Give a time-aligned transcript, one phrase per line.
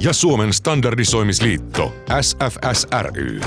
[0.00, 3.40] ja Suomen standardisoimisliitto SFSRY.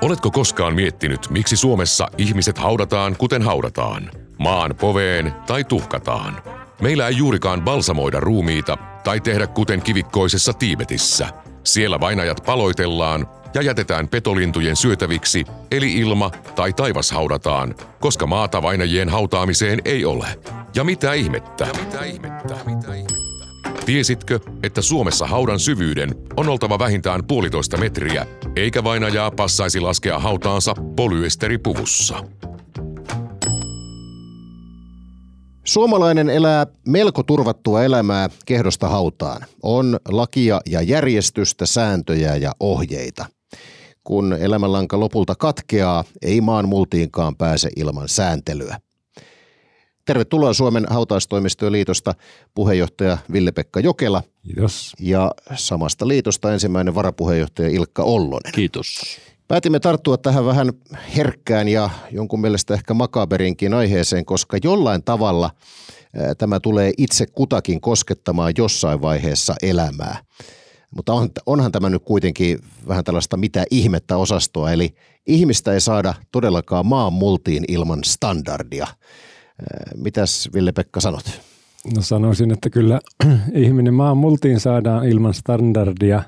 [0.00, 4.10] Oletko koskaan miettinyt, miksi Suomessa ihmiset haudataan kuten haudataan?
[4.38, 6.42] Maan poveen tai tuhkataan.
[6.80, 11.28] Meillä ei juurikaan balsamoida ruumiita tai tehdä kuten kivikkoisessa Tiibetissä.
[11.64, 19.08] Siellä vainajat paloitellaan ja jätetään petolintujen syötäviksi, eli ilma tai taivas haudataan, koska maata vainajien
[19.08, 20.26] hautaamiseen ei ole.
[20.74, 21.66] Ja mitä ihmettä?
[21.84, 22.54] Mitä ihmettä?
[22.66, 23.24] Mitä ihmettä?
[23.86, 30.74] Tiesitkö, että Suomessa haudan syvyyden on oltava vähintään puolitoista metriä, eikä vainajaa passaisi laskea hautaansa
[30.96, 32.24] polyesteripuvussa?
[35.64, 39.42] Suomalainen elää melko turvattua elämää kehdosta hautaan.
[39.62, 43.26] On lakia ja järjestystä, sääntöjä ja ohjeita.
[44.04, 48.78] Kun elämänlanka lopulta katkeaa, ei maan multiinkaan pääse ilman sääntelyä.
[50.04, 52.14] Tervetuloa Suomen hautaustoimistojen liitosta
[52.54, 54.22] puheenjohtaja Ville-Pekka Jokela.
[54.42, 54.92] Kiitos.
[55.00, 58.52] Ja samasta liitosta ensimmäinen varapuheenjohtaja Ilkka Ollonen.
[58.52, 59.00] Kiitos.
[59.48, 60.72] Päätimme tarttua tähän vähän
[61.16, 65.50] herkkään ja jonkun mielestä ehkä makaberinkin aiheeseen, koska jollain tavalla
[66.38, 70.24] tämä tulee itse kutakin koskettamaan jossain vaiheessa elämää.
[70.96, 74.94] Mutta on, onhan tämä nyt kuitenkin vähän tällaista mitä ihmettä osastoa, eli
[75.26, 78.86] ihmistä ei saada todellakaan maan multiin ilman standardia.
[79.96, 81.40] Mitäs Ville-Pekka sanot?
[81.96, 83.00] No sanoisin, että kyllä
[83.54, 86.22] ihminen maan multiin saadaan ilman standardia,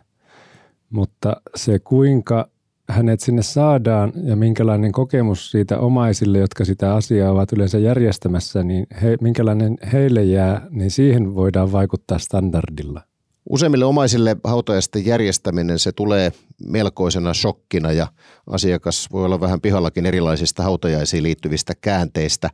[0.90, 2.48] mutta se kuinka
[2.88, 8.86] hänet sinne saadaan ja minkälainen kokemus siitä omaisille, jotka sitä asiaa ovat yleensä järjestämässä, niin
[9.02, 13.02] he, minkälainen heille jää, niin siihen voidaan vaikuttaa standardilla.
[13.50, 16.32] Useimmille omaisille hautajaisten järjestäminen se tulee
[16.66, 18.06] melkoisena shokkina ja
[18.46, 22.50] asiakas voi olla vähän pihallakin erilaisista hautajaisiin liittyvistä käänteistä.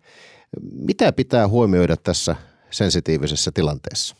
[0.73, 2.37] Mitä pitää huomioida tässä
[2.71, 4.17] sensitiivisessä tilanteessa?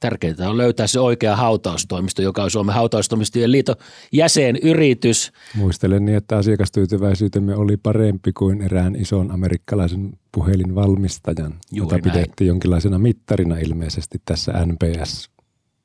[0.00, 3.74] Tärkeintä on löytää se oikea hautaustoimisto, joka on Suomen hautaustoimistojen liiton
[4.12, 5.32] jäsenyritys.
[5.54, 12.16] Muistelen niin, että asiakastyytyväisyytemme oli parempi kuin erään ison amerikkalaisen puhelinvalmistajan, Juuri jota näin.
[12.16, 14.52] pidettiin jonkinlaisena mittarina ilmeisesti tässä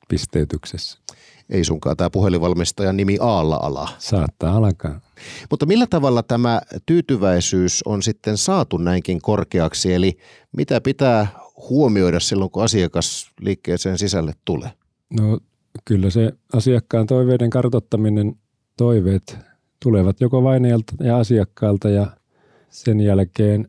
[0.06, 0.98] NPS-pisteytyksessä.
[1.50, 3.88] Ei sunkaan tämä puhelinvalmistajan nimi Aalla ala.
[3.98, 5.00] Saattaa alkaa.
[5.50, 9.94] Mutta millä tavalla tämä tyytyväisyys on sitten saatu näinkin korkeaksi?
[9.94, 10.18] Eli
[10.56, 11.26] mitä pitää
[11.70, 14.70] huomioida silloin, kun asiakas liikkeeseen sisälle tulee?
[15.10, 15.38] No
[15.84, 18.36] kyllä se asiakkaan toiveiden kartottaminen,
[18.76, 19.38] toiveet
[19.82, 22.06] tulevat joko vainajalta ja asiakkaalta ja
[22.70, 23.66] sen jälkeen,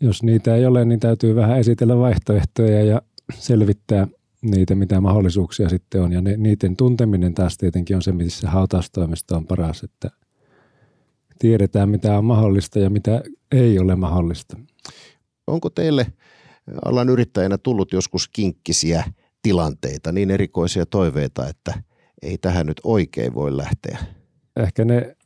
[0.00, 3.02] jos niitä ei ole, niin täytyy vähän esitellä vaihtoehtoja ja
[3.34, 4.06] selvittää
[4.42, 6.12] niitä, mitä mahdollisuuksia sitten on.
[6.12, 10.10] Ja ne, niiden tunteminen taas tietenkin on se, missä hautaustoimisto on paras, että
[11.38, 14.56] tiedetään, mitä on mahdollista ja mitä ei ole mahdollista.
[15.46, 16.06] Onko teille
[16.84, 19.04] alan yrittäjänä tullut joskus kinkkisiä
[19.42, 21.82] tilanteita, niin erikoisia toiveita, että
[22.22, 23.98] ei tähän nyt oikein voi lähteä?
[24.56, 25.16] Ehkä ne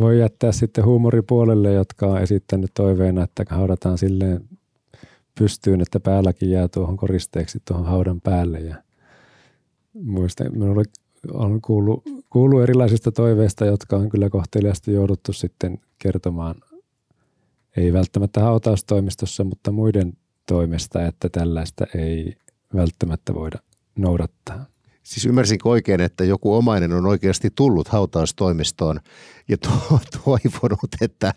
[0.00, 4.48] voi jättää sitten huumoripuolelle, jotka on esittänyt toiveena, että haudataan silleen
[5.38, 8.60] pystyyn, että päälläkin jää tuohon koristeeksi tuohon haudan päälle.
[8.60, 8.76] Ja
[9.94, 10.84] muistan, minulle
[11.32, 16.54] on kuullut, kuullut erilaisista toiveista, jotka on kyllä kohteliasti jouduttu sitten kertomaan,
[17.76, 20.12] ei välttämättä hautaustoimistossa, mutta muiden
[20.46, 22.36] toimesta, että tällaista ei
[22.74, 23.58] välttämättä voida
[23.98, 24.71] noudattaa.
[25.02, 29.00] Siis ymmärsinkö oikein, että joku omainen on oikeasti tullut hautaustoimistoon
[29.48, 31.32] ja to- toivonut, että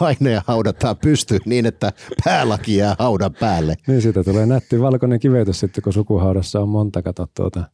[0.00, 1.92] vainaja haudataan pystyyn niin, että
[2.24, 3.74] päälaki jää haudan päälle.
[3.86, 7.64] Niin, siitä tulee nätti valkoinen kivetys sitten, kun sukuhaudassa on monta, kato tuota.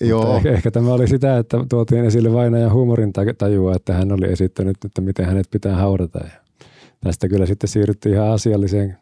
[0.00, 0.36] Joo.
[0.36, 4.84] Ehkä, ehkä, tämä oli sitä, että tuotiin esille vainajan huumorin tajua, että hän oli esittänyt,
[4.84, 6.18] että miten hänet pitää haudata.
[6.18, 6.30] Ja
[7.00, 8.98] tästä kyllä sitten siirryttiin ihan asialliseen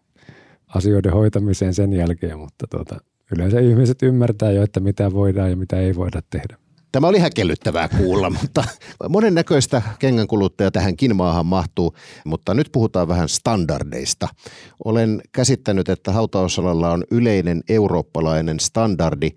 [0.74, 3.00] asioiden hoitamiseen sen jälkeen, mutta tuota,
[3.36, 6.56] yleensä ihmiset ymmärtää jo, että mitä voidaan ja mitä ei voida tehdä.
[6.92, 8.64] Tämä oli häkellyttävää kuulla, mutta
[9.08, 14.28] monennäköistä kengänkuluttajaa tähänkin maahan mahtuu, mutta nyt puhutaan vähän standardeista.
[14.84, 19.30] Olen käsittänyt, että hautausalalla on yleinen eurooppalainen standardi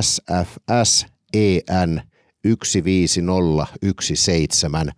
[0.00, 2.02] SFS EN
[2.44, 4.92] 15017.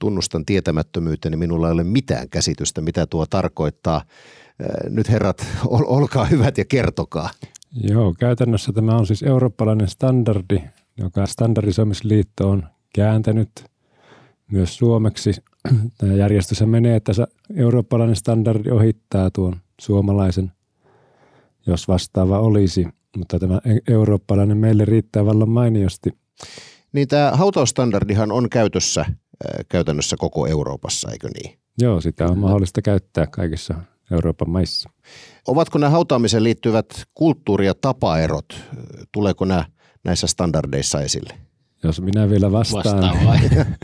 [0.00, 4.04] Tunnustan tietämättömyyteni, minulla ei ole mitään käsitystä, mitä tuo tarkoittaa.
[4.88, 7.30] Nyt herrat, ol, olkaa hyvät ja kertokaa.
[7.74, 10.62] Joo, käytännössä tämä on siis eurooppalainen standardi,
[10.96, 12.62] joka standardisoimisliitto on
[12.94, 13.50] kääntänyt
[14.50, 15.32] myös suomeksi.
[15.98, 17.26] Tämä järjestys menee, että se
[17.56, 20.52] eurooppalainen standardi ohittaa tuon suomalaisen,
[21.66, 22.86] jos vastaava olisi,
[23.16, 26.10] mutta tämä e- eurooppalainen meille riittää vallan mainiosti.
[26.92, 29.16] Niin tämä hautausstandardihan on käytössä äh,
[29.68, 31.58] käytännössä koko Euroopassa, eikö niin?
[31.80, 33.74] Joo, sitä on mahdollista käyttää kaikissa
[34.10, 34.90] Euroopan maissa.
[35.46, 38.60] Ovatko nämä hautaamiseen liittyvät kulttuuri- ja tapaerot,
[39.12, 39.64] tuleeko nämä
[40.04, 41.34] näissä standardeissa esille?
[41.82, 43.66] Jos minä vielä vastaan, Vastaan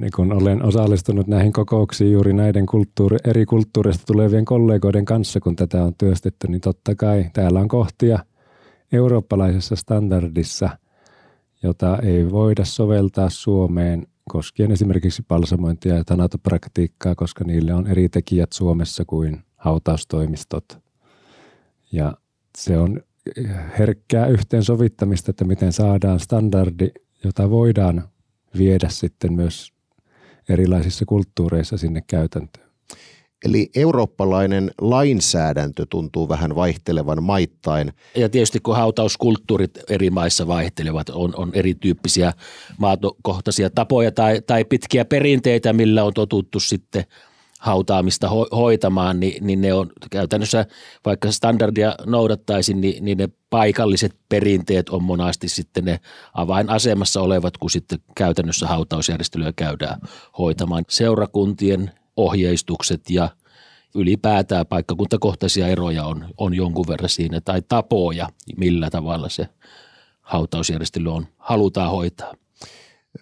[0.00, 5.56] niin kun olen osallistunut näihin kokouksiin juuri näiden kulttuuri, eri kulttuureista tulevien kollegoiden kanssa, kun
[5.56, 8.18] tätä on työstetty, niin totta kai täällä on kohtia
[8.92, 10.70] eurooppalaisessa standardissa,
[11.62, 18.52] jota ei voida soveltaa Suomeen koskien esimerkiksi palsamointia ja tanatopraktiikkaa, koska niille on eri tekijät
[18.52, 20.78] Suomessa kuin hautaustoimistot.
[21.92, 22.14] Ja
[22.58, 23.00] se on
[23.78, 26.88] herkkää yhteensovittamista, että miten saadaan standardi,
[27.24, 28.08] jota voidaan
[28.58, 29.72] viedä sitten myös
[30.48, 32.70] erilaisissa kulttuureissa sinne käytäntöön.
[33.44, 37.92] Eli eurooppalainen lainsäädäntö tuntuu vähän vaihtelevan maittain.
[38.16, 42.32] Ja tietysti kun hautauskulttuurit eri maissa vaihtelevat, on, on erityyppisiä
[42.78, 47.04] maatokohtaisia tapoja tai, tai pitkiä perinteitä, millä on totuttu sitten
[47.60, 50.66] hautaamista ho- hoitamaan, niin, niin ne on käytännössä,
[51.04, 56.00] vaikka standardia noudattaisin, niin, niin ne paikalliset perinteet on monasti sitten ne
[56.34, 60.00] avainasemassa olevat, kun sitten käytännössä hautausjärjestelyä käydään
[60.38, 60.84] hoitamaan.
[60.88, 63.28] Seurakuntien ohjeistukset ja
[63.94, 69.48] ylipäätään paikkakuntakohtaisia eroja on, on jonkun verran siinä, tai tapoja, millä tavalla se
[70.20, 72.34] hautausjärjestely on, halutaan hoitaa.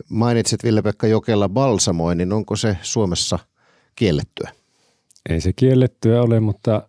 [0.08, 3.38] Mainitsit Ville-Pekka Jokela balsamoinnin, onko se Suomessa
[3.98, 4.50] kiellettyä?
[5.28, 6.88] Ei se kiellettyä ole, mutta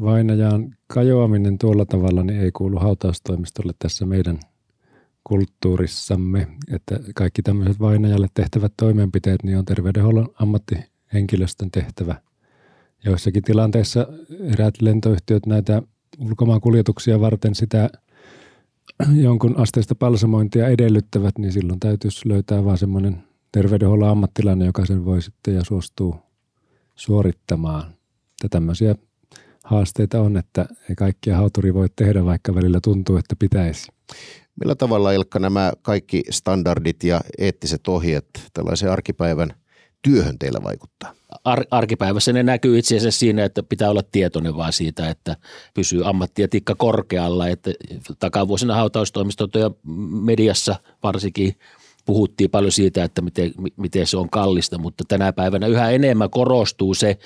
[0.00, 4.38] vainajan kajoaminen tuolla tavalla niin ei kuulu hautaustoimistolle tässä meidän
[5.24, 12.14] kulttuurissamme, että kaikki tämmöiset vainajalle tehtävät toimenpiteet niin on terveydenhuollon ammattihenkilöstön tehtävä.
[13.04, 14.06] Joissakin tilanteissa
[14.40, 15.82] eräät lentoyhtiöt näitä
[16.18, 17.90] ulkomaankuljetuksia varten sitä
[19.14, 25.22] jonkun asteista palsamointia edellyttävät, niin silloin täytyisi löytää vaan semmoinen terveydenhuollon ammattilainen, joka sen voi
[25.22, 26.16] sitten ja suostuu
[26.96, 27.82] suorittamaan.
[27.82, 28.94] Että tämmöisiä
[29.64, 33.92] haasteita on, että ei kaikkia hauturi voi tehdä, vaikka välillä tuntuu, että pitäisi.
[34.60, 39.54] Millä tavalla Ilkka nämä kaikki standardit ja eettiset ohjeet tällaisen arkipäivän
[40.02, 41.14] työhön teillä vaikuttaa?
[41.44, 45.36] Ar- arkipäivässä ne näkyy itse asiassa siinä, että pitää olla tietoinen vaan siitä, että
[45.74, 47.48] pysyy ammattietiikka korkealla.
[47.48, 47.70] Että
[48.18, 49.70] takavuosina hautaustoimistot ja
[50.10, 51.54] mediassa varsinkin
[52.10, 56.94] puhuttiin paljon siitä, että miten, miten se on kallista, mutta tänä päivänä yhä enemmän korostuu
[56.94, 57.18] se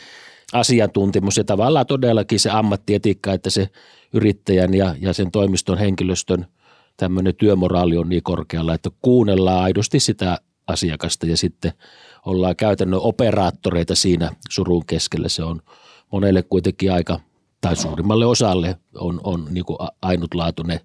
[0.52, 3.68] asiantuntemus ja tavallaan todellakin se ammattietiikka, että se
[4.12, 6.46] yrittäjän ja, ja sen toimiston henkilöstön
[6.96, 11.72] tämmöinen työmoraali on niin korkealla, että kuunnellaan aidosti sitä asiakasta ja sitten
[12.26, 15.28] ollaan käytännön operaattoreita siinä surun keskellä.
[15.28, 15.60] Se on
[16.12, 17.20] monelle kuitenkin aika,
[17.60, 20.80] tai suurimmalle osalle on, on niin kuin ainutlaatuinen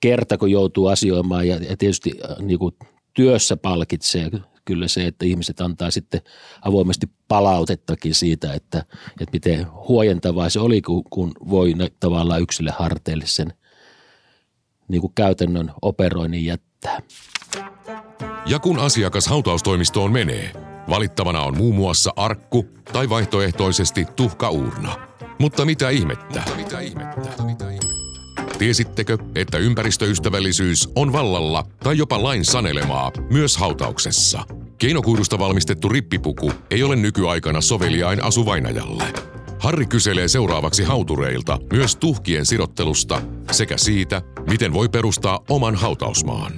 [0.00, 2.74] kerta, kun joutuu asioimaan ja, ja tietysti niin kuin
[3.14, 4.30] työssä palkitsee
[4.64, 6.20] kyllä se, että ihmiset antaa sitten
[6.62, 8.78] avoimesti palautettakin siitä, että,
[9.20, 13.52] että miten huojentavaa se oli, kun, kun voi tavallaan yksilö harteille sen
[14.88, 17.02] niin kuin käytännön operoinnin jättää.
[18.46, 20.52] Ja kun asiakas hautaustoimistoon menee,
[20.88, 25.08] valittavana on muun muassa arkku tai vaihtoehtoisesti tuhkauurna.
[25.38, 26.42] Mutta mitä ihmettä?
[26.56, 27.42] Mitä ihmettä?
[27.42, 27.83] Mitä ihmettä?
[28.58, 34.44] Tiesittekö, että ympäristöystävällisyys on vallalla tai jopa lain sanelemaa myös hautauksessa?
[34.78, 39.04] Keinokuidusta valmistettu rippipuku ei ole nykyaikana soveliain asuvainajalle.
[39.58, 46.52] Harri kyselee seuraavaksi hautureilta myös tuhkien sirottelusta sekä siitä, miten voi perustaa oman hautausmaan.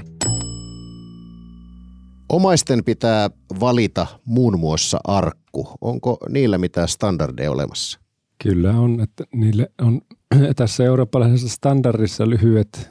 [2.28, 5.68] Omaisten pitää valita muun muassa arkku.
[5.80, 8.00] Onko niillä mitään standardeja olemassa?
[8.42, 10.00] Kyllä on, että niille on
[10.56, 12.90] tässä eurooppalaisessa standardissa lyhyet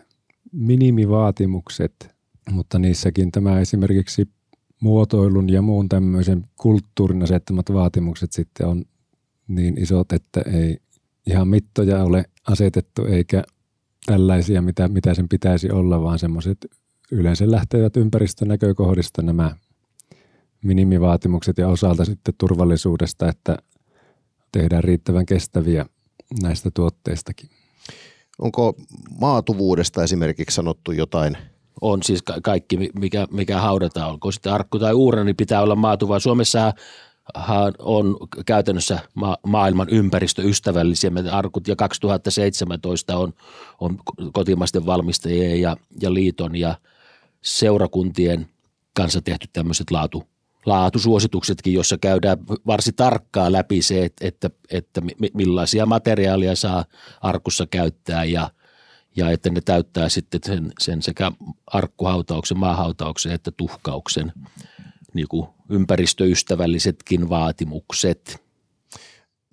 [0.51, 2.15] minimivaatimukset,
[2.51, 4.29] mutta niissäkin tämä esimerkiksi
[4.81, 8.85] muotoilun ja muun tämmöisen kulttuurin asettamat vaatimukset sitten on
[9.47, 10.77] niin isot, että ei
[11.27, 13.43] ihan mittoja ole asetettu eikä
[14.05, 16.65] tällaisia, mitä, mitä sen pitäisi olla, vaan semmoiset
[17.11, 19.55] yleensä lähtevät ympäristönäkökohdista nämä
[20.63, 23.57] minimivaatimukset ja osalta sitten turvallisuudesta, että
[24.51, 25.85] tehdään riittävän kestäviä
[26.41, 27.49] näistä tuotteistakin.
[28.39, 28.75] Onko
[29.19, 31.37] maatuvuudesta esimerkiksi sanottu jotain?
[31.81, 35.75] On siis ka- kaikki, mikä, mikä haudataan, onko sitten arkku tai uura, niin pitää olla
[35.75, 36.19] maatuva.
[36.19, 36.73] Suomessa
[37.79, 43.33] on käytännössä ma- maailman ympäristöystävällisiä arkut ja 2017 on,
[43.79, 43.97] on
[44.33, 46.75] kotimaisten valmistajien ja, ja liiton ja
[47.41, 48.49] seurakuntien
[48.93, 50.23] kanssa tehty tämmöiset laatu,
[50.65, 55.01] laatusuosituksetkin, jossa käydään varsin tarkkaa läpi se, että, että, että
[55.33, 56.85] millaisia materiaaleja saa
[57.21, 58.49] arkussa käyttää ja,
[59.15, 61.31] ja että ne täyttää sitten sen, sen sekä
[61.67, 64.33] arkkuhautauksen, maahautauksen että tuhkauksen
[65.13, 68.43] niin kuin ympäristöystävällisetkin vaatimukset.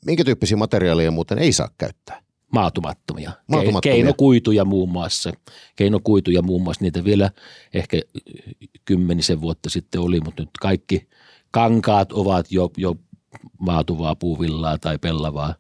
[0.07, 2.23] Minkä tyyppisiä materiaaleja muuten ei saa käyttää?
[2.53, 3.33] Maatumattomia.
[3.49, 3.95] Maatumattomia.
[3.95, 5.33] Keinokuituja muun muassa.
[5.77, 6.85] Keinokuituja muun muassa.
[6.85, 7.31] Niitä vielä
[7.75, 8.01] ehkä
[8.85, 11.09] kymmenisen vuotta sitten oli, mutta nyt kaikki
[11.51, 12.97] kankaat ovat jo, jo
[13.59, 15.55] maatuvaa puuvillaa tai pellavaa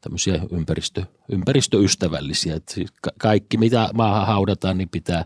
[0.00, 2.56] tämmöisiä ympäristö, ympäristöystävällisiä.
[2.56, 5.24] Että siis kaikki, mitä maahan haudataan, niin pitää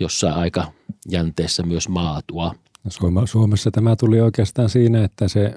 [0.00, 0.72] jossain aika
[1.10, 2.54] jänteessä myös maatua.
[2.84, 5.54] No Suomessa tämä tuli oikeastaan siinä, että se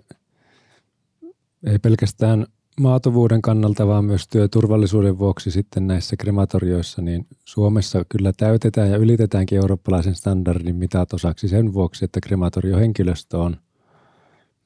[1.67, 2.45] ei pelkästään
[2.79, 9.58] maatuvuuden kannalta, vaan myös työturvallisuuden vuoksi sitten näissä krematorioissa, niin Suomessa kyllä täytetään ja ylitetäänkin
[9.58, 13.58] eurooppalaisen standardin mitat osaksi sen vuoksi, että krematoriohenkilöstö on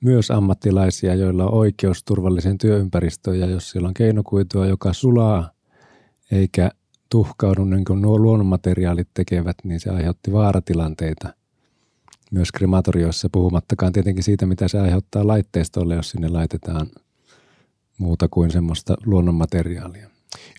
[0.01, 5.51] myös ammattilaisia, joilla on oikeus turvalliseen työympäristöön ja jos siellä on keinokuitua, joka sulaa
[6.32, 6.72] eikä
[7.10, 11.34] tuhkaudu niin kuin nuo luonnonmateriaalit tekevät, niin se aiheutti vaaratilanteita
[12.32, 16.88] myös krematorioissa, puhumattakaan tietenkin siitä, mitä se aiheuttaa laitteistolle, jos sinne laitetaan
[18.00, 20.10] muuta kuin semmoista luonnonmateriaalia.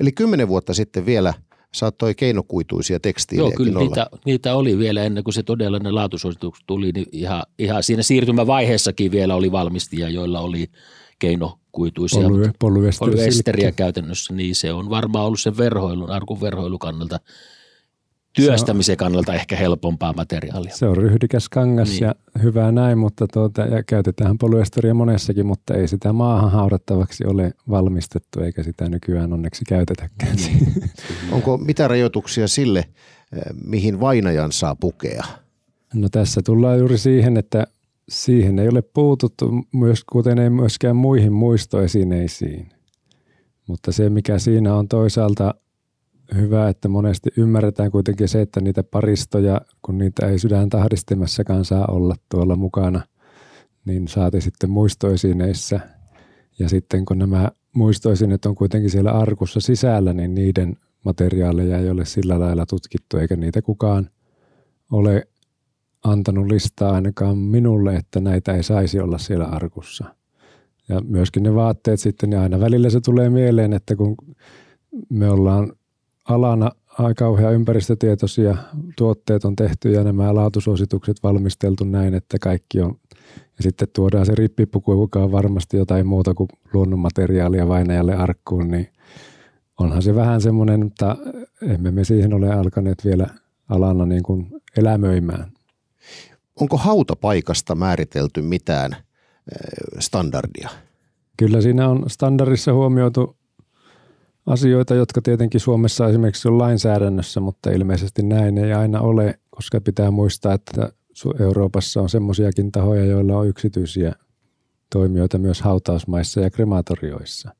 [0.00, 1.34] Eli kymmenen vuotta sitten vielä
[1.74, 3.88] saattoi keinokuituisia tekstiilejäkin Joo, kyllä olla.
[3.88, 9.10] niitä, niitä, oli vielä ennen kuin se todellinen laatusuositus tuli, niin ihan, ihan siinä siirtymävaiheessakin
[9.10, 10.70] vielä oli valmistajia, joilla oli
[11.18, 12.28] keinokuituisia.
[12.58, 17.20] Polyesteriä käytännössä, niin se on varmaan ollut sen verhoilun, arkun verhoilukannalta
[18.32, 20.76] työstämisen kannalta ehkä helpompaa materiaalia.
[20.76, 22.00] Se on ryhdikäs kangas niin.
[22.00, 27.52] ja hyvää näin, mutta tuota, ja käytetään polyesteria monessakin, mutta ei sitä maahan haudattavaksi ole
[27.70, 30.36] valmistettu eikä sitä nykyään onneksi käytetäkään.
[30.36, 30.82] Niin.
[31.32, 35.24] Onko mitä rajoituksia sille, eh, mihin vainajan saa pukea?
[35.94, 37.66] No tässä tullaan juuri siihen, että
[38.08, 42.68] siihen ei ole puututtu, myös, kuten ei myöskään muihin muistoesineisiin.
[43.66, 45.54] Mutta se, mikä siinä on toisaalta
[46.34, 51.86] hyvä, että monesti ymmärretään kuitenkin se, että niitä paristoja, kun niitä ei sydän tahdistimassakaan saa
[51.90, 53.00] olla tuolla mukana,
[53.84, 55.80] niin saati sitten muistoesineissä.
[56.58, 62.04] Ja sitten kun nämä muistoesineet on kuitenkin siellä arkussa sisällä, niin niiden materiaaleja ei ole
[62.04, 64.10] sillä lailla tutkittu, eikä niitä kukaan
[64.92, 65.26] ole
[66.04, 70.04] antanut listaa ainakaan minulle, että näitä ei saisi olla siellä arkussa.
[70.88, 74.16] Ja myöskin ne vaatteet sitten, ja aina välillä se tulee mieleen, että kun
[75.08, 75.72] me ollaan
[76.30, 78.56] alana aika kauhean ympäristötietoisia
[78.96, 82.94] tuotteet on tehty ja nämä laatusuositukset valmisteltu näin, että kaikki on.
[83.30, 88.88] Ja sitten tuodaan se rippipuku, joka on varmasti jotain muuta kuin luonnonmateriaalia vainajalle arkkuun, niin
[89.78, 91.16] onhan se vähän semmoinen, mutta
[91.62, 93.26] emme me siihen ole alkaneet vielä
[93.68, 94.46] alana niin kuin
[94.76, 95.52] elämöimään.
[96.60, 98.96] Onko hautapaikasta määritelty mitään
[99.98, 100.68] standardia?
[101.36, 103.36] Kyllä siinä on standardissa huomioitu
[104.50, 110.10] asioita, jotka tietenkin Suomessa esimerkiksi on lainsäädännössä, mutta ilmeisesti näin ei aina ole, koska pitää
[110.10, 110.92] muistaa, että
[111.40, 114.12] Euroopassa on semmoisiakin tahoja, joilla on yksityisiä
[114.92, 117.54] toimijoita myös hautausmaissa ja krematorioissa.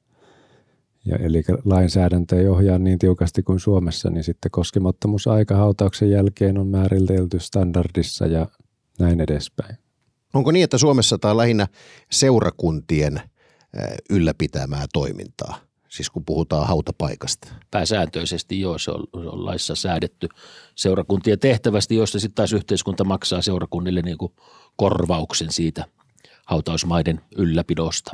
[1.04, 6.66] Ja eli lainsäädäntö ei ohjaa niin tiukasti kuin Suomessa, niin sitten koskemattomuusaika hautauksen jälkeen on
[6.66, 8.47] määritelty standardissa ja
[8.99, 9.76] näin edespäin.
[10.35, 11.66] Onko niin, että Suomessa tämä on lähinnä
[12.11, 13.20] seurakuntien
[14.11, 15.69] ylläpitämää toimintaa?
[15.90, 17.49] Siis kun puhutaan hautapaikasta.
[17.70, 20.28] Pääsääntöisesti joo, se on, on laissa säädetty
[20.75, 24.32] seurakuntien tehtävästi, joista sitten taas yhteiskunta maksaa seurakunnille niin kuin
[24.76, 25.85] korvauksen siitä
[26.47, 28.12] hautausmaiden ylläpidosta.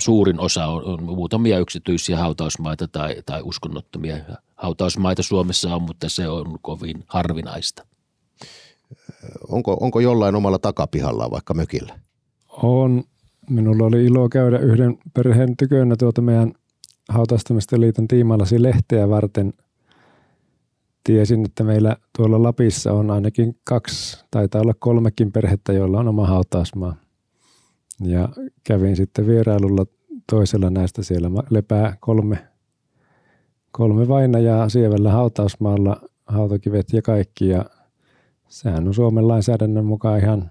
[0.00, 4.16] Suurin osa on, on muutamia yksityisiä hautausmaita tai, tai uskonnottomia.
[4.56, 7.86] Hautausmaita Suomessa on, mutta se on kovin harvinaista.
[9.48, 11.98] Onko, onko jollain omalla takapihalla vaikka mökillä?
[12.48, 13.04] On.
[13.50, 16.52] Minulla oli ilo käydä yhden perheen tykönä tuota meidän
[17.08, 19.52] Hautaustamisten liiton tiimalasi lehteä varten
[21.04, 26.26] tiesin, että meillä tuolla Lapissa on ainakin kaksi, taitaa olla kolmekin perhettä, joilla on oma
[26.26, 26.96] hautausmaa.
[28.00, 28.28] Ja
[28.64, 29.86] kävin sitten vierailulla
[30.30, 32.48] toisella näistä siellä lepää kolme,
[33.70, 37.48] kolme vainajaa sievällä hautausmaalla, hautakivet ja kaikki.
[37.48, 37.64] Ja
[38.48, 40.50] sehän on Suomen lainsäädännön mukaan ihan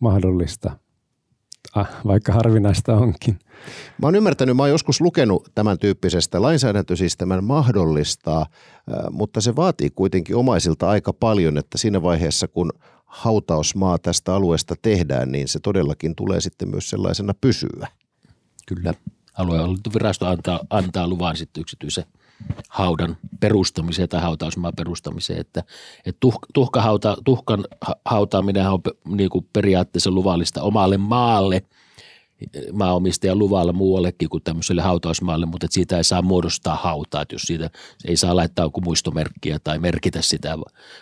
[0.00, 0.85] mahdollista
[1.74, 3.38] ah, vaikka harvinaista onkin.
[4.02, 8.46] Mä oon ymmärtänyt, mä oon joskus lukenut tämän tyyppisestä lainsäädäntö siis tämän mahdollistaa,
[9.10, 12.72] mutta se vaatii kuitenkin omaisilta aika paljon, että siinä vaiheessa kun
[13.04, 17.88] hautausmaa tästä alueesta tehdään, niin se todellakin tulee sitten myös sellaisena pysyä.
[18.66, 18.94] Kyllä.
[19.34, 22.04] Aluehallintovirasto antaa, antaa luvan sitten yksityisen
[22.68, 25.62] haudan perustamiseen tai hautausmaan perustamiseen, että,
[26.06, 27.64] että tuh, tuhkahauta, tuhkan
[28.04, 31.62] hautaaminen on niin kuin periaatteessa luvallista omalle maalle–
[32.72, 37.70] maanomistajan luvalla muuallekin kuin tämmöiselle hautausmaalle, mutta siitä ei saa muodostaa hautaa, että jos siitä
[38.04, 40.58] ei saa laittaa joku muistomerkkiä tai merkitä sitä,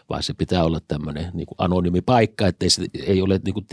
[0.09, 3.67] vaan se pitää olla tämmöinen niin kuin anonyymi paikka, että se ei ole niin kuin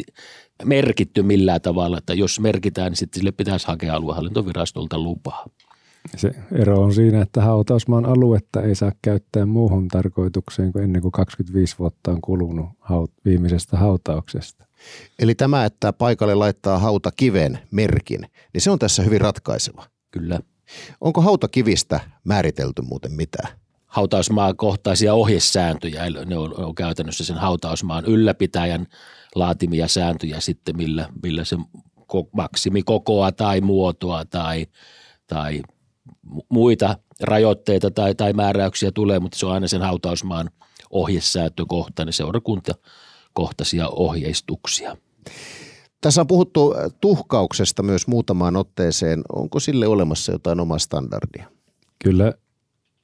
[0.63, 5.46] merkitty millään tavalla, että jos merkitään, niin sitten sille pitäisi hakea aluehallintovirastolta lupaa.
[6.15, 11.12] Se ero on siinä, että hautausmaan aluetta ei saa käyttää muuhun tarkoitukseen kuin ennen kuin
[11.12, 12.70] 25 vuotta on kulunut
[13.25, 14.65] viimeisestä hautauksesta.
[15.20, 18.22] Eli tämä, että paikalle laittaa hautakiven merkin,
[18.53, 19.86] niin se on tässä hyvin ratkaiseva.
[20.12, 20.39] Kyllä.
[21.01, 23.50] Onko hautakivistä määritelty muuten mitään?
[23.88, 28.88] Hautausmaan kohtaisia ohjesääntöjä, ne on, on käytännössä sen hautausmaan ylläpitäjän
[29.36, 31.58] laatimia sääntöjä sitten, millä, millä se
[32.31, 34.67] maksimikokoa tai muotoa tai,
[35.27, 35.62] tai
[36.50, 40.50] muita rajoitteita tai, tai määräyksiä tulee, mutta se on aina sen hautausmaan
[40.89, 42.74] ohjesääntökohtainen seurakunta–
[43.34, 44.98] kohtaisia ohjeistuksia.
[46.01, 49.22] Tässä on puhuttu tuhkauksesta myös muutamaan otteeseen.
[49.36, 51.50] Onko sille olemassa jotain omaa standardia?
[52.03, 52.34] Kyllä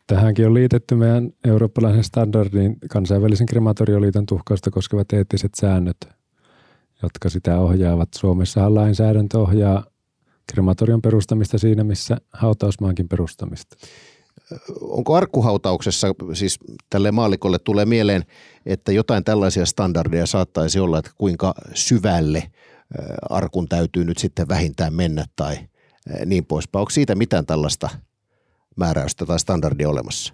[0.08, 5.98] tähänkin on liitetty meidän eurooppalaisen standardin kansainvälisen krematorioliiton tuhkausta koskevat eettiset säännöt,
[7.04, 8.10] jotka sitä ohjaavat.
[8.16, 9.86] Suomessahan lainsäädäntö ohjaa
[10.54, 13.78] krematorion perustamista siinä, missä hautausmaankin perustamista
[14.82, 18.24] onko arkkuhautauksessa, siis tälle maalikolle tulee mieleen,
[18.66, 22.52] että jotain tällaisia standardeja saattaisi olla, että kuinka syvälle
[23.30, 25.58] arkun täytyy nyt sitten vähintään mennä tai
[26.26, 26.80] niin poispäin.
[26.80, 27.90] Onko siitä mitään tällaista
[28.76, 30.34] määräystä tai standardia olemassa?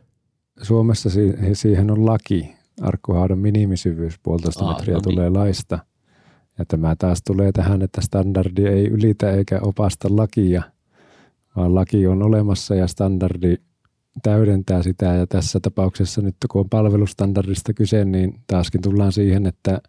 [0.62, 1.10] Suomessa
[1.54, 2.56] siihen on laki.
[2.82, 5.16] Arkkuhaudan minimisyvyys puolitoista metriä no niin.
[5.16, 5.80] tulee laista.
[6.60, 10.64] Ja tämä taas tulee tähän, että standardi ei ylitä eikä opasta lakia,
[11.56, 13.56] vaan laki on olemassa ja standardi
[14.24, 15.06] täydentää sitä.
[15.06, 19.82] Ja tässä tapauksessa nyt kun on palvelustandardista kyse, niin taaskin tullaan siihen, että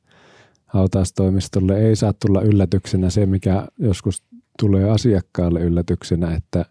[0.66, 4.22] hautaustoimistolle ei saa tulla yllätyksenä se, mikä joskus
[4.59, 6.64] tulee asiakkaalle yllätyksenä, että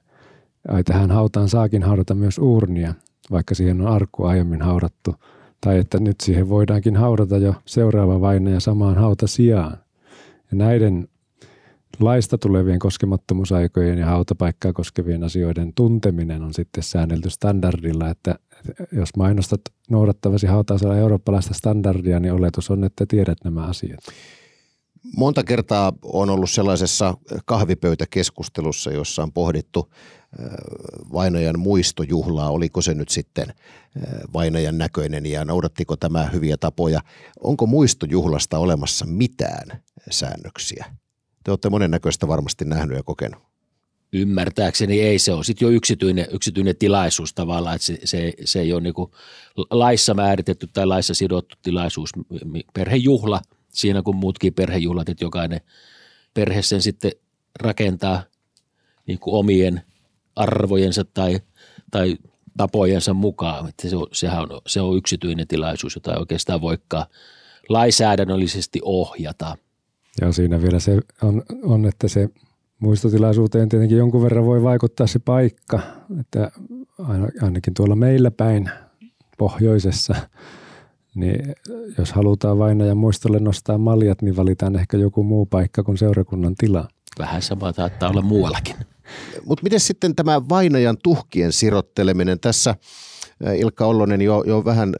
[0.67, 2.93] ai tähän hautaan saakin haudata myös uurnia,
[3.31, 5.15] vaikka siihen on arkku aiemmin haudattu,
[5.63, 9.77] tai että nyt siihen voidaankin haudata jo seuraava vainaja samaan hauta sijaan.
[10.51, 11.07] Ja näiden
[11.99, 18.35] laista tulevien koskemattomuusaikojen ja hautapaikkaa koskevien asioiden tunteminen on sitten säännelty standardilla, että
[18.91, 23.99] jos mainostat noudattavasi hautausalla eurooppalaista standardia, niin oletus on, että tiedät nämä asiat.
[25.17, 29.89] Monta kertaa on ollut sellaisessa kahvipöytäkeskustelussa, jossa on pohdittu
[31.13, 37.01] vainajan muistojuhlaa, oliko se nyt sitten äh, vainajan näköinen ja noudattiko tämä hyviä tapoja.
[37.43, 40.85] Onko muistojuhlasta olemassa mitään säännöksiä?
[41.43, 43.41] Te olette monennäköistä varmasti nähnyt ja kokenut.
[44.13, 48.73] Ymmärtääkseni ei, se on sitten jo yksityinen, yksityinen tilaisuus tavallaan, että se, se, se ei
[48.73, 48.93] ole niin
[49.69, 52.09] laissa määritetty tai laissa sidottu tilaisuus,
[52.73, 55.61] perhejuhla, siinä kuin muutkin perhejuhlat, että jokainen
[56.33, 57.11] perhe sen sitten
[57.59, 58.23] rakentaa
[59.07, 59.81] niin kuin omien
[60.35, 61.39] arvojensa tai,
[61.91, 62.17] tai
[62.57, 63.69] tapojensa mukaan.
[63.69, 67.05] Että se, on, sehän on, se on yksityinen tilaisuus, jota ei oikeastaan voikaan
[67.69, 69.57] lainsäädännöllisesti ohjata.
[70.21, 72.29] Ja siinä vielä se on, on, että se
[72.79, 75.79] muistotilaisuuteen tietenkin jonkun verran voi vaikuttaa se paikka,
[76.19, 76.51] että
[77.41, 78.69] ainakin tuolla meillä päin
[79.37, 80.15] pohjoisessa,
[81.15, 81.55] niin
[81.97, 86.87] jos halutaan vainajan muistolle nostaa maljat, niin valitaan ehkä joku muu paikka kuin seurakunnan tila.
[87.19, 88.75] Vähän sama saattaa olla muuallakin.
[89.45, 92.75] Mutta miten sitten tämä vainajan tuhkien sirotteleminen tässä–
[93.57, 94.95] Ilkka Ollonen jo, jo vähän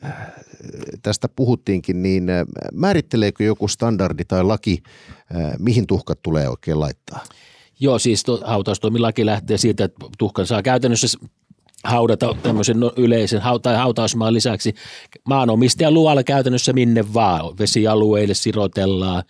[1.03, 2.27] tästä puhuttiinkin, niin
[2.73, 4.83] määritteleekö joku standardi tai laki,
[5.59, 7.23] mihin tuhkat tulee oikein laittaa?
[7.79, 11.07] Joo, siis hautaustoimilaki lähtee siitä, että tuhkan saa käytännössä
[11.83, 14.73] haudata tämmöisen no, yleisen tai hautausmaan lisäksi
[15.23, 17.57] maanomistajan luolla käytännössä minne vaan.
[17.59, 19.23] Vesialueille sirotellaan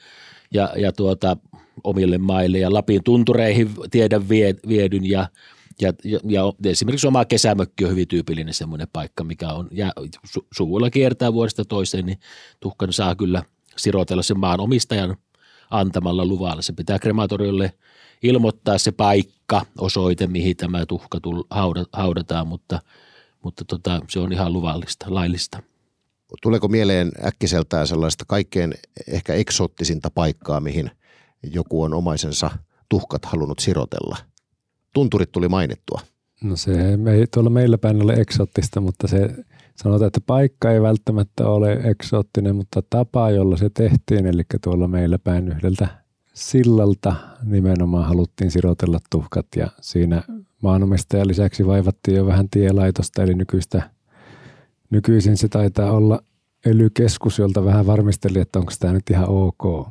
[0.53, 1.37] ja, ja tuota,
[1.83, 5.27] omille maille ja Lapin tuntureihin tiedän vie, viedyn ja–
[5.81, 9.93] ja, ja, ja esimerkiksi oma kesämökki on hyvin tyypillinen semmoinen paikka, mikä on, ja
[10.25, 12.17] su, suvuilla kiertää vuodesta toiseen, niin
[12.59, 13.43] tuhkan saa kyllä
[13.77, 15.17] sirotella sen maan omistajan
[15.69, 16.61] antamalla luvalla.
[16.61, 17.73] Se pitää krematoriolle
[18.23, 21.43] ilmoittaa se paikka, osoite, mihin tämä tuhka tull,
[21.93, 22.79] haudataan, mutta,
[23.43, 25.63] mutta tota, se on ihan luvallista, laillista.
[26.41, 28.73] Tuleeko mieleen äkkiseltään sellaista kaikkein
[29.07, 30.91] ehkä eksoottisinta paikkaa, mihin
[31.43, 32.51] joku on omaisensa
[32.89, 34.17] tuhkat halunnut sirotella–
[34.93, 36.01] tunturit tuli mainittua.
[36.43, 39.35] No se ei tuolla meillä päin ole eksottista, mutta se
[39.75, 45.19] sanotaan, että paikka ei välttämättä ole eksoottinen, mutta tapa, jolla se tehtiin, eli tuolla meillä
[45.19, 45.87] päin yhdeltä
[46.33, 50.23] sillalta nimenomaan haluttiin sirotella tuhkat ja siinä
[50.61, 53.89] maanomistajan lisäksi vaivattiin jo vähän tielaitosta, eli nykyistä,
[54.89, 56.19] nykyisin se taitaa olla
[56.65, 59.87] ely-keskus, jolta vähän varmisteli, että onko tämä nyt ihan ok.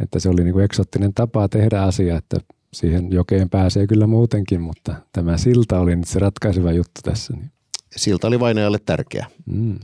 [0.00, 2.40] Että se oli niin kuin eksottinen tapa tehdä asia, että
[2.72, 7.32] siihen jokeen pääsee kyllä muutenkin, mutta tämä silta oli nyt se ratkaiseva juttu tässä.
[7.36, 7.50] Niin.
[7.96, 9.26] Silta oli vainajalle tärkeä.
[9.46, 9.78] Mm.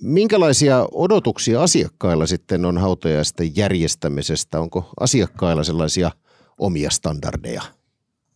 [0.00, 4.60] Minkälaisia odotuksia asiakkailla sitten on hautajaisten järjestämisestä?
[4.60, 6.10] Onko asiakkailla sellaisia
[6.58, 7.62] omia standardeja?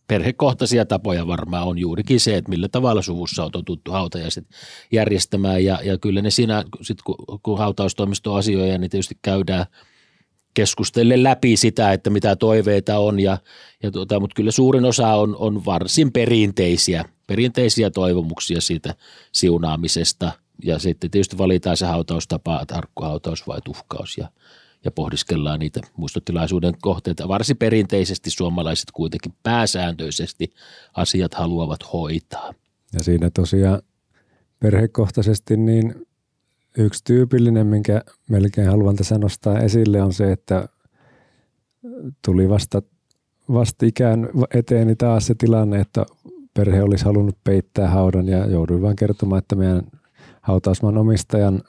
[0.07, 4.47] Perhekohtaisia tapoja varmaan on juurikin se, että millä tavalla suvussa on totuttu hautajaiset
[4.91, 9.65] järjestämään ja, ja kyllä ne siinä, sit kun, kun hautaustoimisto asioja, niin tietysti käydään–
[10.53, 13.37] keskustelle läpi sitä, että mitä toiveita on, ja,
[13.83, 18.95] ja tuota, mutta kyllä suurin osa on, on varsin perinteisiä, perinteisiä toivomuksia siitä
[19.31, 20.31] siunaamisesta,
[20.63, 24.27] ja sitten tietysti valitaan se hautaustapa, tarkkuhautaus vai tuhkaus, ja,
[24.85, 27.27] ja pohdiskellaan niitä muistotilaisuuden kohteita.
[27.27, 30.53] Varsin perinteisesti suomalaiset kuitenkin pääsääntöisesti
[30.93, 32.53] asiat haluavat hoitaa.
[32.93, 33.81] Ja siinä tosiaan
[34.59, 36.07] perhekohtaisesti niin
[36.77, 40.67] Yksi tyypillinen, minkä melkein haluan tässä nostaa esille, on se, että
[42.25, 42.81] tuli vasta
[43.53, 46.05] vastikään eteeni taas se tilanne, että
[46.53, 49.83] perhe olisi halunnut peittää haudan ja jouduin vain kertomaan, että meidän
[50.41, 51.61] hautausmaan omistajan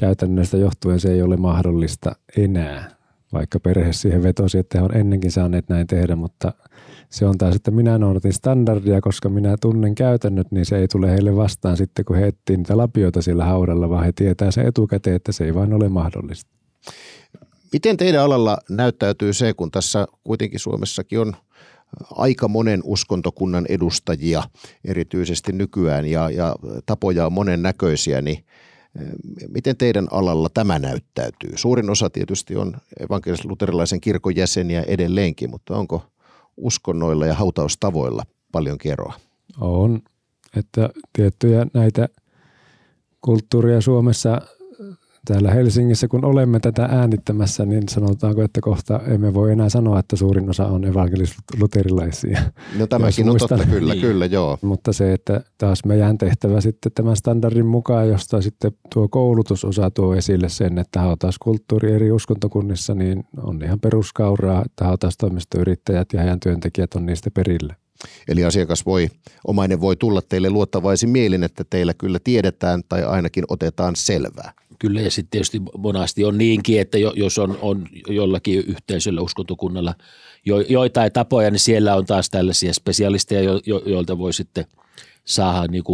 [0.00, 2.90] käytännöstä johtuen se ei ole mahdollista enää,
[3.32, 6.52] vaikka perhe siihen vetosi, että he on ennenkin saaneet näin tehdä, mutta
[7.10, 11.10] se on taas, että minä noudatin standardia, koska minä tunnen käytännöt, niin se ei tule
[11.10, 15.16] heille vastaan sitten, kun he etsii niitä lapioita sillä haudalla, vaan he tietää se etukäteen,
[15.16, 16.50] että se ei vain ole mahdollista.
[17.72, 21.32] Miten teidän alalla näyttäytyy se, kun tässä kuitenkin Suomessakin on
[22.10, 24.42] aika monen uskontokunnan edustajia
[24.84, 28.38] erityisesti nykyään ja, ja tapoja on monen näköisiä, niin
[29.00, 29.06] eh,
[29.48, 31.50] Miten teidän alalla tämä näyttäytyy?
[31.56, 36.02] Suurin osa tietysti on evankelis-luterilaisen kirkon jäseniä edelleenkin, mutta onko
[36.58, 39.14] uskonnoilla ja hautaustavoilla paljon keroa?
[39.60, 40.02] On,
[40.56, 42.08] että tiettyjä näitä
[43.20, 44.40] kulttuuria Suomessa
[45.24, 50.16] täällä Helsingissä, kun olemme tätä äänittämässä, niin sanotaanko, että kohta emme voi enää sanoa, että
[50.16, 52.40] suurin osa on evankelis-luterilaisia.
[52.78, 54.02] No tämäkin on totta, kyllä, niin.
[54.02, 54.58] kyllä, joo.
[54.62, 60.14] Mutta se, että taas meidän tehtävä sitten tämän standardin mukaan, josta sitten tuo koulutusosa tuo
[60.14, 66.94] esille sen, että hautauskulttuuri eri uskontokunnissa, niin on ihan peruskauraa, että hautaustoimistoyrittäjät ja heidän työntekijät
[66.94, 67.74] on niistä perillä.
[68.28, 69.08] Eli asiakas voi,
[69.46, 74.52] omainen voi tulla teille luottavaisin mielin, että teillä kyllä tiedetään tai ainakin otetaan selvää.
[74.78, 79.94] Kyllä ja sitten tietysti monasti on niinkin, että jos on, on jollakin yhteisöllä, uskontokunnalla
[80.46, 84.64] jo, joitain tapoja, niin siellä on taas tällaisia spesialisteja, jo, jo, joilta voi sitten
[85.24, 85.84] saada niin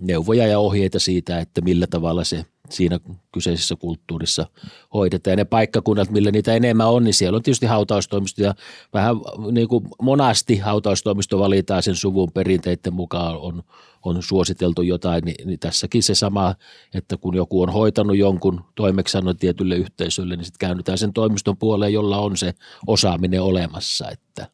[0.00, 3.00] neuvoja ja ohjeita siitä, että millä tavalla se siinä
[3.32, 4.46] kyseisessä kulttuurissa
[4.94, 5.32] hoidetaan.
[5.32, 8.54] Ja ne paikkakunnat, millä niitä enemmän on, niin siellä on tietysti hautaustoimisto ja
[8.92, 9.16] vähän
[9.52, 13.62] niin kuin monasti hautaustoimisto valitaan sen suvun perinteiden mukaan on,
[14.02, 16.54] on suositeltu jotain, niin, niin tässäkin se sama,
[16.94, 21.92] että kun joku on hoitanut jonkun toimeksannon tietylle yhteisölle, niin sitten käännytään sen toimiston puoleen,
[21.92, 22.54] jolla on se
[22.86, 24.48] osaaminen olemassa, että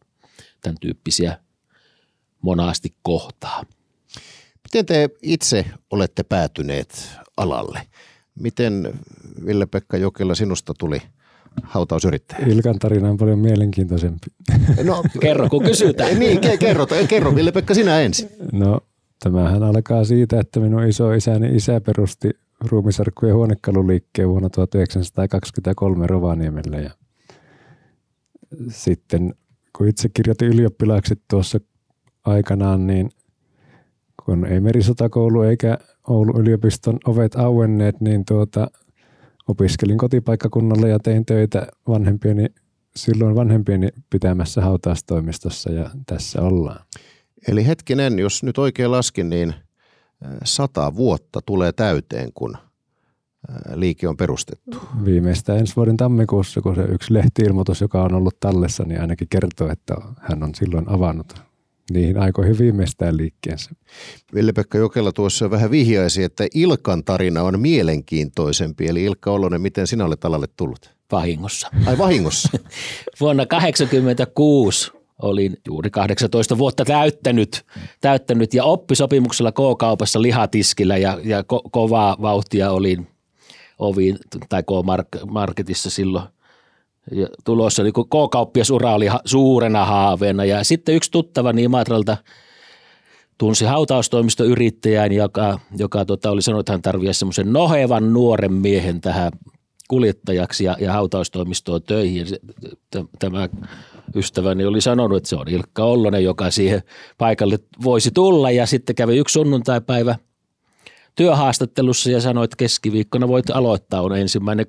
[0.60, 1.38] tämän tyyppisiä
[2.42, 3.64] monasti kohtaa.
[4.68, 7.80] Miten te itse olette päätyneet alalle?
[8.40, 8.92] Miten
[9.46, 11.02] Ville-Pekka Jokela sinusta tuli
[11.62, 12.46] hautausyrittäjä?
[12.46, 14.26] Ilkan tarina on paljon mielenkiintoisempi.
[14.84, 16.18] No, kerro, kun kysytään.
[16.18, 18.28] niin, kerro, kerro Ville-Pekka sinä ensin.
[18.52, 18.80] No,
[19.24, 26.90] tämähän alkaa siitä, että minun iso isäni isä perusti ruumisarkkujen huonekaluliikkeen vuonna 1923 Rovaniemellä ja
[28.70, 29.34] sitten
[29.76, 31.60] kun itse kirjoitin ylioppilaaksi tuossa
[32.24, 33.10] aikanaan, niin
[34.28, 38.70] kun ei merisotakoulu eikä Oulun yliopiston ovet auenneet, niin tuota,
[39.48, 42.46] opiskelin kotipaikkakunnalla ja tein töitä vanhempieni,
[42.96, 46.84] silloin vanhempieni pitämässä hautaustoimistossa ja tässä ollaan.
[47.48, 49.54] Eli hetkinen, jos nyt oikein laskin, niin
[50.44, 52.56] sata vuotta tulee täyteen, kun
[53.74, 54.78] liike on perustettu.
[55.04, 59.70] Viimeistään ensi vuoden tammikuussa, kun se yksi lehtiilmoitus, joka on ollut tallessa, niin ainakin kertoo,
[59.70, 61.47] että hän on silloin avannut
[61.92, 63.70] niihin aikoihin viimeistään liikkeensä.
[64.34, 68.86] Ville-Pekka Jokela tuossa vähän vihjaisi, että Ilkan tarina on mielenkiintoisempi.
[68.86, 70.94] Eli Ilkka Olonen, miten sinä olet alalle tullut?
[71.12, 71.70] Vahingossa.
[71.86, 72.48] Ai vahingossa?
[73.20, 77.64] Vuonna 1986 olin juuri 18 vuotta täyttänyt,
[78.00, 83.08] täyttänyt ja oppisopimuksella K-kaupassa lihatiskillä ja, ja ko- kovaa vauhtia olin
[83.78, 86.28] oviin tai K-marketissa silloin
[87.12, 87.82] ja tulossa.
[87.82, 92.16] Niin K-kauppiasura oli ha- suurena haaveena ja sitten yksi tuttava niin Imatralta
[93.38, 99.32] tunsi hautaustoimistoyrittäjän, joka, joka tota, oli sanonut, että hän tarvitsee semmoisen nohevan nuoren miehen tähän
[99.88, 102.26] kuljettajaksi ja, ja hautaustoimistoon töihin.
[103.18, 103.48] Tämä
[104.14, 106.82] ystäväni oli sanonut, että se on Ilkka Ollonen, joka siihen
[107.18, 110.16] paikalle voisi tulla ja sitten kävi yksi sunnuntaipäivä
[111.18, 114.66] työhaastattelussa ja sanoi, että keskiviikkona voit aloittaa, on ensimmäinen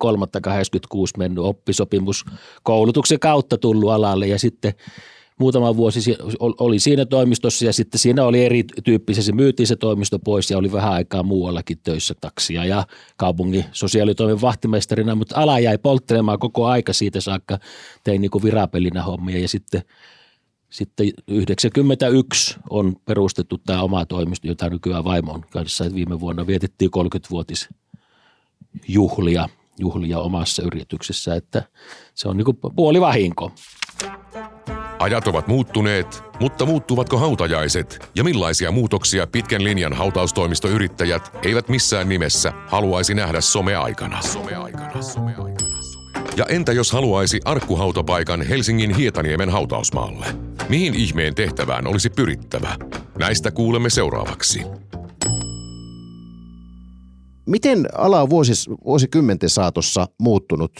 [0.48, 4.28] 3.86 mennyt oppisopimuskoulutuksen kautta tullut alalle.
[4.28, 4.74] Ja sitten–
[5.40, 10.52] muutama vuosi oli siinä toimistossa ja sitten siinä oli erityyppisesti, se myytiin se toimisto pois
[10.52, 12.86] ja oli vähän aikaa muuallakin töissä taksia ja
[13.18, 17.60] kaupungin sosiaalitoimen vahtimestarina, mutta ala jäi polttelemaan koko aika siitä saakka,
[18.04, 19.82] tein niin virapelinä hommia ja sitten
[20.70, 27.70] sitten 91 on perustettu tämä oma toimisto, jota nykyään vaimon kanssa viime vuonna vietettiin 30-vuotis
[28.88, 29.50] juhlia,
[30.20, 31.64] omassa yrityksessä, että
[32.16, 33.52] se on niin puoli vahinko.
[35.00, 42.54] Ajat ovat muuttuneet, mutta muuttuvatko hautajaiset ja millaisia muutoksia pitkän linjan hautaustoimistoyrittäjät eivät missään nimessä
[42.68, 44.22] haluaisi nähdä someaikana?
[44.22, 45.59] Someaikana, someaikana.
[46.40, 50.26] Ja entä jos haluaisi arkkuhautapaikan Helsingin Hietaniemen hautausmaalle?
[50.70, 52.76] Mihin ihmeen tehtävään olisi pyrittävä?
[53.18, 54.62] Näistä kuulemme seuraavaksi.
[57.50, 60.72] Miten ala on vuosis, vuosikymmenten saatossa muuttunut?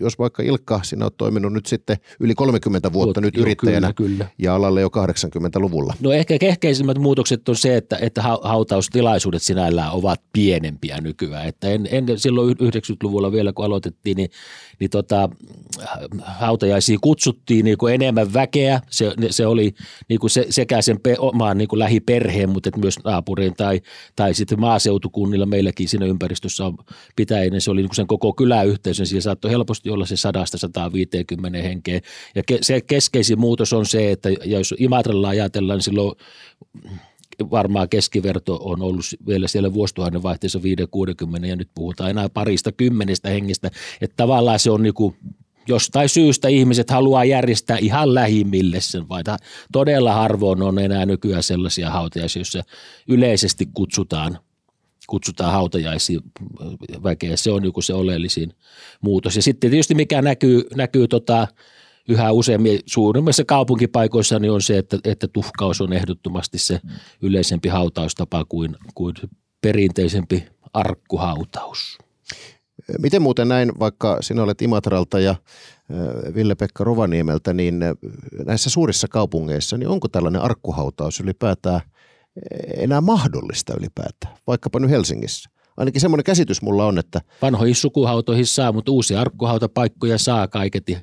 [0.00, 4.10] Jos vaikka Ilkka, sinä olet toiminut nyt sitten yli 30 vuotta Tuot, nyt yrittäjänä kyllä,
[4.10, 4.28] kyllä.
[4.38, 5.94] ja alalle jo 80-luvulla.
[6.00, 11.48] No ehkä keskeisimmät muutokset on se, että, että hautaustilaisuudet sinällään ovat pienempiä nykyään.
[11.48, 14.30] Että en, en silloin 90-luvulla vielä kun aloitettiin, niin
[14.80, 15.28] niin tota,
[16.22, 18.80] hautajaisiin kutsuttiin niin kuin enemmän väkeä.
[18.90, 19.74] Se, se oli
[20.08, 23.80] niin kuin se, sekä sen pe, omaan niin kuin lähiperheen, mutta myös naapurin tai,
[24.16, 26.76] tai sitten maaseutukunnilla meilläkin siinä ympäristössä on
[27.16, 27.60] pitäinen.
[27.60, 29.06] Se oli niin kuin sen koko kyläyhteisön.
[29.06, 30.14] Siellä saattoi helposti olla se
[31.58, 32.00] 100-150 henkeä.
[32.34, 36.16] Ja ke, se keskeisin muutos on se, että jos Imatralla ajatellaan, niin silloin
[37.50, 40.58] varmaan keskiverto on ollut vielä siellä vuosituhannen vaihteessa
[41.42, 43.70] 5-60 ja nyt puhutaan enää parista kymmenestä hengestä.
[44.00, 45.16] Että tavallaan se on niin kuin
[45.68, 49.22] jostain syystä ihmiset haluaa järjestää ihan lähimmille sen, vai
[49.72, 52.62] todella harvoin on enää nykyään sellaisia hautajaisia, joissa
[53.08, 54.38] yleisesti kutsutaan
[55.06, 56.20] kutsutaan hautajaisia
[57.02, 57.36] väkeä.
[57.36, 58.52] Se on niin se oleellisin
[59.00, 59.36] muutos.
[59.36, 61.48] Ja sitten tietysti mikä näkyy, näkyy tota,
[62.08, 66.80] yhä useammin suurimmissa kaupunkipaikoissa niin on se, että, että tuhkaus on ehdottomasti se
[67.22, 69.14] yleisempi hautaustapa kuin, kuin
[69.60, 71.98] perinteisempi arkkuhautaus.
[72.98, 75.34] Miten muuten näin, vaikka sinä olet Imatralta ja
[76.34, 77.80] Ville-Pekka Rovaniemeltä, niin
[78.46, 81.80] näissä suurissa kaupungeissa, niin onko tällainen arkkuhautaus ylipäätään
[82.76, 85.50] enää mahdollista ylipäätään, vaikkapa nyt Helsingissä?
[85.76, 87.20] Ainakin semmoinen käsitys mulla on, että...
[87.42, 90.98] Vanhoihin sukuhautoihin saa, mutta uusia arkkuhautapaikkoja saa kaiketi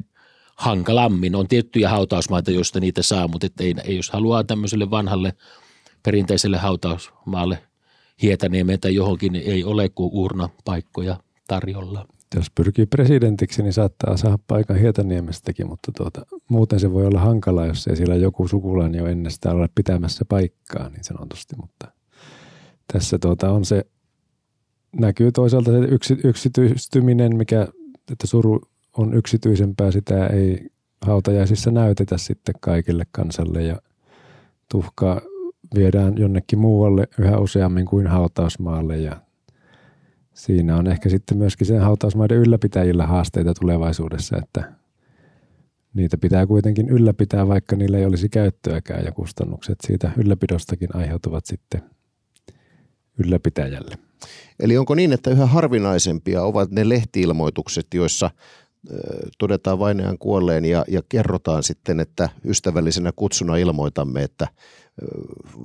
[0.55, 1.35] hankalammin.
[1.35, 5.33] On tiettyjä hautausmaita, joista niitä saa, mutta ei, ei, jos haluaa tämmöiselle vanhalle
[6.03, 7.63] perinteiselle hautausmaalle
[8.21, 11.17] Hietaniemeen tai johonkin, niin ei ole kuin urnapaikkoja
[11.47, 12.07] tarjolla.
[12.35, 17.65] Jos pyrkii presidentiksi, niin saattaa saada paikan Hietaniemestäkin, mutta tuota, muuten se voi olla hankala,
[17.65, 21.55] jos ei siellä joku sukulainen jo ennestään ole pitämässä paikkaa niin sanotusti.
[21.55, 21.91] Mutta
[22.93, 23.85] tässä tuota on se,
[24.99, 27.67] näkyy toisaalta se yksi, yksityistyminen, mikä,
[28.11, 28.61] että suru,
[28.97, 30.69] on yksityisempää, sitä ei
[31.01, 33.81] hautajaisissa näytetä sitten kaikille kansalle ja
[34.71, 35.21] tuhka
[35.75, 39.21] viedään jonnekin muualle yhä useammin kuin hautausmaalle ja
[40.33, 44.73] siinä on ehkä sitten myöskin sen hautausmaiden ylläpitäjillä haasteita tulevaisuudessa, että
[45.93, 51.81] niitä pitää kuitenkin ylläpitää, vaikka niillä ei olisi käyttöäkään ja kustannukset siitä ylläpidostakin aiheutuvat sitten
[53.17, 53.95] ylläpitäjälle.
[54.59, 58.29] Eli onko niin, että yhä harvinaisempia ovat ne lehtiilmoitukset, joissa
[59.37, 64.47] todetaan vainajan kuolleen ja, ja kerrotaan sitten, että ystävällisenä kutsuna ilmoitamme, että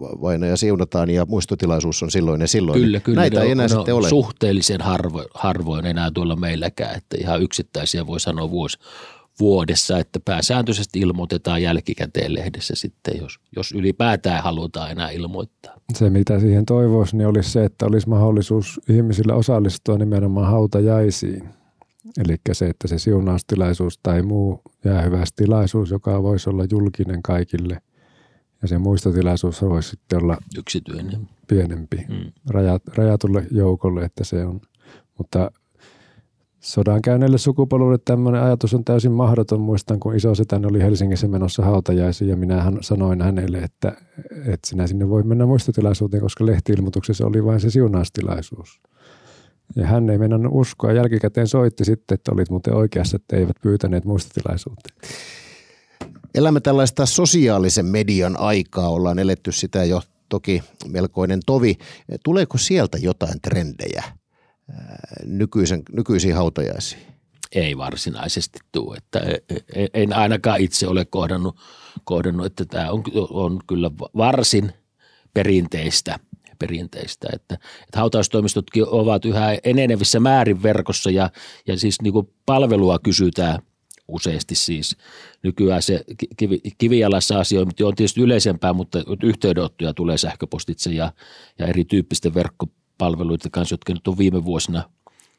[0.01, 2.81] vainaja siunataan ja muistotilaisuus on silloin ja silloin.
[2.81, 3.21] Kyllä, kyllä.
[3.21, 4.09] Näitä ei enää sitten ole.
[4.09, 8.79] Suhteellisen harvo, harvoin enää tuolla meilläkään, että ihan yksittäisiä voi sanoa vuosi,
[9.41, 15.75] vuodessa, että pääsääntöisesti ilmoitetaan jälkikäteen lehdessä sitten, jos, jos ylipäätään halutaan enää ilmoittaa.
[15.95, 21.49] Se, mitä siihen toivoisi, niin olisi se, että olisi mahdollisuus ihmisillä osallistua nimenomaan hautajaisiin
[22.19, 27.79] Eli se, että se siunaustilaisuus tai muu jäähyväistilaisuus, joka voisi olla julkinen kaikille,
[28.63, 32.33] ja se muistotilaisuus voisi sitten olla yksityinen, pienempi, mm.
[32.51, 34.61] rajat, rajatulle joukolle, että se on.
[35.19, 35.51] Mutta
[36.61, 39.61] sodan käyneille sukupolville tämmöinen ajatus on täysin mahdoton.
[39.61, 43.93] Muistan, kun iso setäni oli Helsingissä menossa hautajaisiin ja minä sanoin hänelle, että,
[44.39, 48.81] että sinä sinne voi mennä muistotilaisuuteen, koska lehtiilmoituksessa oli vain se siunaustilaisuus.
[49.77, 50.93] Ja hän ei mennä uskoa.
[50.93, 54.97] Jälkikäteen soitti sitten, että olit muuten oikeassa, että eivät pyytäneet muistotilaisuuteen.
[56.37, 61.79] Elämme tällaista sosiaalisen median aikaa, ollaan eletty sitä jo toki melkoinen tovi.
[62.25, 64.05] Tuleeko sieltä jotain trendejä
[65.25, 67.03] nykyisen, nykyisiin hautajaisiin?
[67.53, 71.57] Ei varsinaisesti tule, että e, e, en ainakaan itse ole kohdannut,
[72.05, 74.73] kohdannut että tämä on, on kyllä varsin
[75.35, 76.19] perinteistä
[76.59, 77.29] perinteistä.
[77.33, 81.31] Että, että hautaustoimistotkin ovat yhä enenevissä määrin verkossa ja,
[81.67, 83.59] ja siis niin kuin palvelua kysytään
[84.09, 84.97] useasti siis.
[85.43, 86.05] Nykyään se
[86.37, 91.13] kivi, kivijalassa asiointi on tietysti yleisempää, mutta yhteydenottoja tulee sähköpostitse ja,
[91.59, 94.91] ja erityyppisten verkkopalveluiden kanssa, jotka nyt on viime vuosina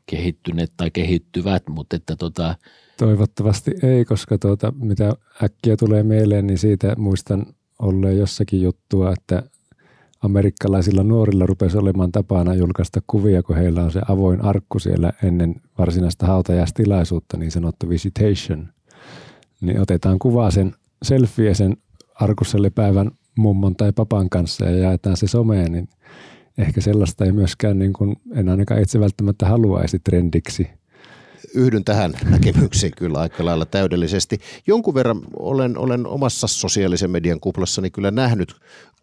[0.05, 2.55] kehittyneet tai kehittyvät, mutta että tota,
[2.97, 7.45] Toivottavasti ei, koska tuota, mitä äkkiä tulee mieleen, niin siitä muistan
[7.79, 9.43] olleen jossakin juttua, että
[10.27, 15.55] amerikkalaisilla nuorilla rupesi olemaan tapana julkaista kuvia, kun heillä on se avoin arkku siellä ennen
[15.77, 18.69] varsinaista hautajaistilaisuutta, niin sanottu visitation.
[19.61, 21.77] Niin otetaan kuvaa sen selfie sen
[22.15, 25.89] arkussa päivän mummon tai papan kanssa ja jaetaan se someen, niin
[26.57, 30.67] ehkä sellaista ei myöskään, niin kuin, en ainakaan itse välttämättä haluaisi trendiksi–
[31.53, 34.37] yhdyn tähän näkemykseen kyllä aika lailla täydellisesti.
[34.67, 38.55] Jonkun verran olen, olen omassa sosiaalisen median kuplassani kyllä nähnyt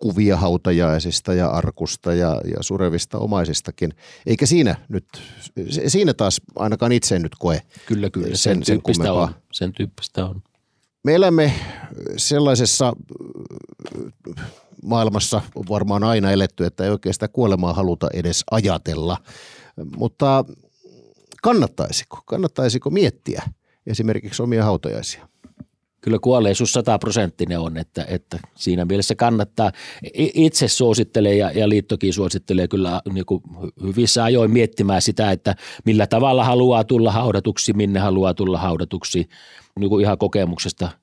[0.04, 3.94] kuvia hautajaisista ja arkusta ja, ja surevista omaisistakin.
[4.26, 5.04] Eikä siinä nyt,
[5.86, 8.28] siinä taas ainakaan itse nyt koe Kyllä, kyllä.
[8.28, 10.42] Sen, sen, tyyppistä, on, sen tyyppistä on.
[11.04, 11.52] Me elämme
[12.16, 12.92] sellaisessa
[14.82, 19.16] maailmassa varmaan aina eletty, että ei sitä kuolemaa haluta edes ajatella.
[19.96, 20.44] Mutta
[21.42, 22.22] Kannattaisiko?
[22.26, 23.42] Kannattaisiko miettiä
[23.86, 25.28] esimerkiksi omia hautajaisia?
[26.04, 29.72] Kyllä kuolleisuus sataprosenttinen on, että, että siinä mielessä kannattaa.
[30.14, 33.42] Itse suosittelee ja, ja liittokin suosittelee kyllä niin kuin
[33.82, 39.28] hyvissä ajoin miettimään sitä, että millä tavalla haluaa tulla haudatuksi, minne haluaa tulla haudatuksi.
[39.80, 40.88] Niin kuin ihan kokemuksesta–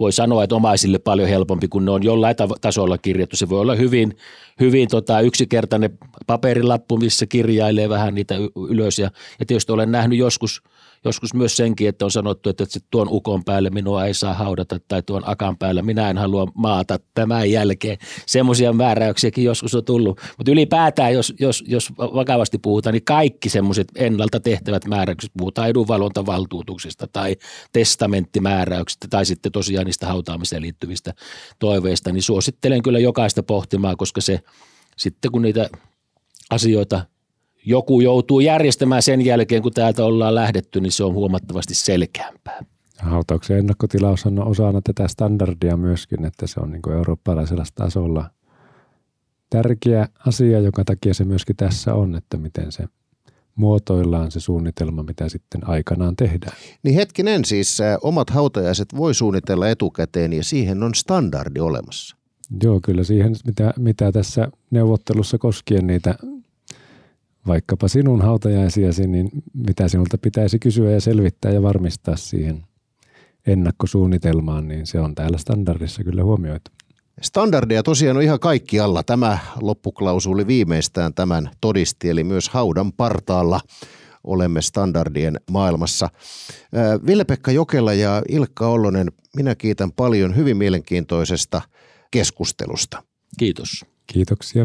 [0.00, 3.36] voi sanoa, että omaisille paljon helpompi, kun ne on jollain tasolla kirjattu.
[3.36, 4.16] Se voi olla hyvin,
[4.60, 8.34] hyvin tota, yksikertainen paperilappu, missä kirjailee vähän niitä
[8.68, 8.98] ylös.
[8.98, 9.10] Ja,
[9.40, 10.62] ja tietysti olen nähnyt joskus–
[11.04, 15.02] joskus myös senkin, että on sanottu, että tuon ukon päälle minua ei saa haudata tai
[15.02, 17.98] tuon akan päällä minä en halua maata tämän jälkeen.
[18.26, 20.20] Semmoisia määräyksiäkin joskus on tullut.
[20.38, 27.06] Mutta ylipäätään, jos, jos, jos vakavasti puhutaan, niin kaikki semmoiset ennalta tehtävät määräykset, puhutaan edunvalvontavaltuutuksista
[27.06, 27.36] tai
[27.72, 31.14] testamenttimääräyksistä tai sitten tosiaan niistä hautaamiseen liittyvistä
[31.58, 34.40] toiveista, niin suosittelen kyllä jokaista pohtimaan, koska se
[34.96, 35.70] sitten kun niitä
[36.50, 37.11] asioita
[37.64, 42.64] joku joutuu järjestämään sen jälkeen, kun täältä ollaan lähdetty, niin se on huomattavasti selkeämpää.
[42.98, 48.30] Hautauksen ennakkotilaus on osana tätä standardia myöskin, että se on niin kuin eurooppalaisella tasolla
[49.50, 52.84] tärkeä asia, joka takia se myöskin tässä on, että miten se
[53.54, 56.56] muotoillaan se suunnitelma, mitä sitten aikanaan tehdään.
[56.82, 62.16] Niin hetkinen siis, omat hautajaiset voi suunnitella etukäteen ja siihen on standardi olemassa.
[62.62, 66.14] Joo, kyllä siihen, mitä, mitä tässä neuvottelussa koskien niitä
[67.46, 72.62] vaikkapa sinun hautajaisiasi, niin mitä sinulta pitäisi kysyä ja selvittää ja varmistaa siihen
[73.46, 76.70] ennakkosuunnitelmaan, niin se on täällä standardissa kyllä huomioitu.
[77.20, 79.02] Standardeja tosiaan on ihan kaikki alla.
[79.02, 83.60] Tämä loppuklausuli viimeistään tämän todisti, eli myös haudan partaalla
[84.24, 86.08] olemme standardien maailmassa.
[87.06, 91.62] Ville-Pekka Jokela ja Ilkka Ollonen, minä kiitän paljon hyvin mielenkiintoisesta
[92.10, 93.02] keskustelusta.
[93.38, 93.84] Kiitos.
[94.06, 94.64] Kiitoksia.